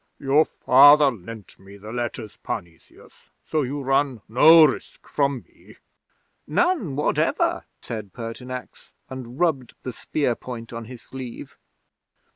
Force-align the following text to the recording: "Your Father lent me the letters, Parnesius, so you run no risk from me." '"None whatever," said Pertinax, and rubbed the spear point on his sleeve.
"Your 0.17 0.45
Father 0.45 1.11
lent 1.11 1.59
me 1.59 1.77
the 1.77 1.91
letters, 1.91 2.35
Parnesius, 2.41 3.29
so 3.45 3.61
you 3.61 3.83
run 3.83 4.23
no 4.27 4.65
risk 4.65 5.07
from 5.07 5.43
me." 5.47 5.75
'"None 6.47 6.95
whatever," 6.95 7.65
said 7.83 8.11
Pertinax, 8.11 8.93
and 9.11 9.39
rubbed 9.39 9.75
the 9.83 9.93
spear 9.93 10.33
point 10.33 10.73
on 10.73 10.85
his 10.85 11.03
sleeve. 11.03 11.55